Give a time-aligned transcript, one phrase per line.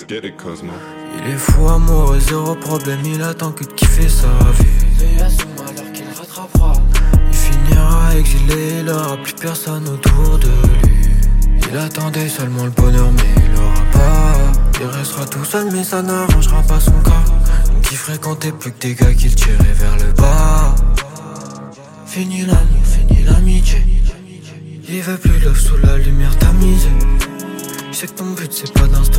[0.00, 0.72] did it, Cosmo.
[1.18, 4.28] Il est fou amoureux, zéro problème, il attend que de kiffer sa
[4.58, 4.66] vie.
[4.98, 6.72] Veille à son malheur qu'il rattrapera.
[7.28, 11.10] Il finira exilé, il aura plus personne autour de lui.
[11.70, 14.80] Il attendait seulement le bonheur, mais il l'aura pas.
[14.80, 17.22] Il restera tout seul, mais ça n'arrangera pas son cas.
[17.66, 20.74] Donc il fréquentait plus que des gars qui le tiraient vers le bas.
[22.06, 23.82] Fini l'amour, fini l'amitié.
[24.88, 26.88] Il veut plus l'offre sous la lumière tamisée.
[27.90, 29.11] Je sais que ton but c'est pas d'instaurer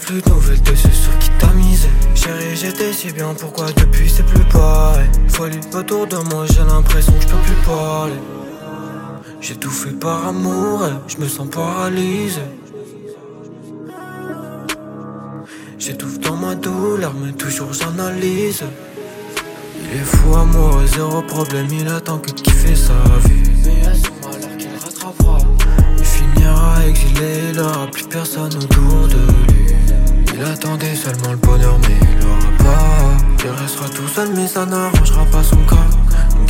[0.00, 1.88] plus de nouvelles de ceux sur qui t'as misé.
[2.14, 5.08] Chérie, j'étais si bien, pourquoi depuis c'est plus pareil?
[5.28, 8.20] Folie autour de moi, j'ai l'impression que je peux plus parler.
[9.40, 12.40] J'ai tout fait par amour je me sens paralysé.
[15.78, 18.62] J'étouffe dans ma douleur, mais toujours j'analyse.
[19.82, 22.92] Il est fou amoureux, zéro problème, il attend que de kiffer sa
[23.24, 23.50] vie.
[23.62, 25.38] Veille à son malheur qu'il rattrapera.
[25.98, 29.29] Il finira exilé, il aura plus personne autour de
[30.80, 33.44] seulement le bonheur, mais il l'aura pas.
[33.44, 35.86] Il restera tout seul, mais ça n'arrangera pas son cas.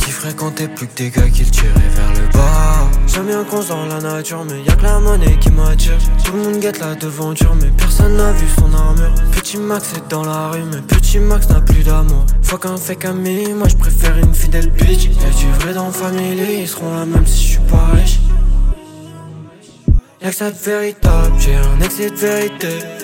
[0.07, 2.87] Il fréquentait plus que des gars qui le tiraient vers le bas.
[3.07, 5.97] J'aime bien qu'on dans la nature, mais y'a que la monnaie qui m'attire.
[6.23, 9.13] Tout le monde guette la devanture, mais personne n'a vu son armure.
[9.31, 12.25] Petit Max est dans la rue, mais petit Max n'a plus d'amour.
[12.41, 15.05] Faut qu'un fake ami, moi je préfère une fidèle bitch.
[15.05, 18.19] Et du vrai dans famille, ils seront là même si je suis pas riche.
[20.21, 23.00] Y'a que de véritable, j'ai un excès de vérité.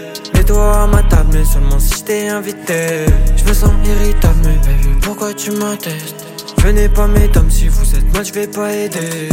[0.48, 3.06] Mets-toi à ma table, mais seulement si je t'ai invité.
[3.36, 6.26] Je me sens irritable, mais baby, pourquoi tu m'attestes
[6.64, 9.28] Venez pas mesdames, si vous êtes mal, je vais pas aider.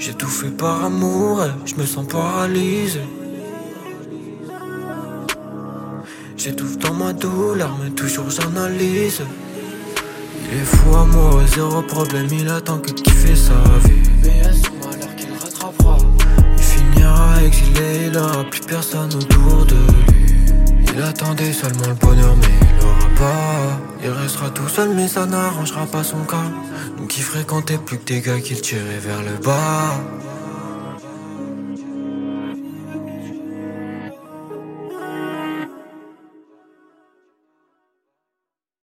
[0.00, 3.02] J'ai tout fait par amour, je me sens paralysé.
[6.36, 9.22] J'étouffe dans ma douleur, mais toujours j'analyse.
[10.50, 13.54] Il est fou amoureux, zéro problème, il attend que kiffer sa
[13.86, 14.75] vie.
[17.82, 20.34] Il aura plus personne autour de lui.
[20.94, 23.80] Il attendait seulement le bonheur, mais il l'aura pas.
[24.02, 26.50] Il restera tout seul, mais ça n'arrangera pas son cas.
[26.98, 30.00] Donc il fréquentait plus que des gars qui le tiraient vers le bas.